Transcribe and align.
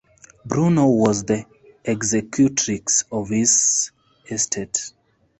Bruno 0.43 0.87
was 0.87 1.25
the 1.25 1.45
executrix 1.85 3.03
of 3.11 3.29
his 3.29 3.91
estate. 4.27 4.93